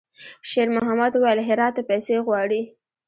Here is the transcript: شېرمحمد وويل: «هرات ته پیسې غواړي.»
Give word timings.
شېرمحمد 0.49 1.13
وويل: 1.17 1.39
«هرات 1.49 1.73
ته 1.77 1.81
پیسې 1.89 2.15
غواړي.» 2.27 2.61